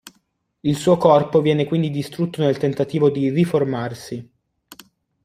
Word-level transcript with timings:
Il 0.61 0.77
suo 0.77 0.97
corpo 0.97 1.41
viene 1.41 1.65
quindi 1.65 1.91
distrutto 1.91 2.41
nel 2.41 2.57
tentativo 2.57 3.11
di 3.11 3.29
riformarsi. 3.29 4.27